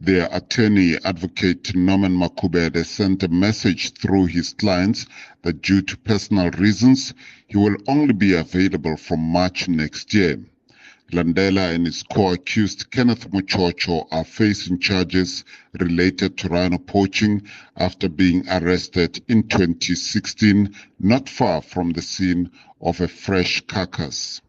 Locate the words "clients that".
4.52-5.60